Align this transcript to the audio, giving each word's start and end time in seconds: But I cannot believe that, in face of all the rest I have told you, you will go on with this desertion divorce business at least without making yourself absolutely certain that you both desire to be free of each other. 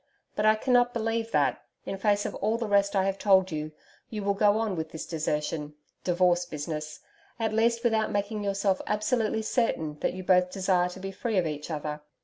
But 0.35 0.47
I 0.47 0.55
cannot 0.55 0.95
believe 0.95 1.29
that, 1.29 1.61
in 1.85 1.99
face 1.99 2.25
of 2.25 2.33
all 2.33 2.57
the 2.57 2.65
rest 2.65 2.95
I 2.95 3.03
have 3.05 3.19
told 3.19 3.51
you, 3.51 3.71
you 4.09 4.23
will 4.23 4.33
go 4.33 4.57
on 4.57 4.75
with 4.75 4.89
this 4.89 5.05
desertion 5.05 5.75
divorce 6.03 6.43
business 6.43 7.01
at 7.39 7.53
least 7.53 7.83
without 7.83 8.09
making 8.11 8.43
yourself 8.43 8.81
absolutely 8.87 9.43
certain 9.43 9.99
that 9.99 10.13
you 10.13 10.23
both 10.23 10.49
desire 10.49 10.89
to 10.89 10.99
be 10.99 11.11
free 11.11 11.37
of 11.37 11.45
each 11.45 11.69
other. 11.69 12.01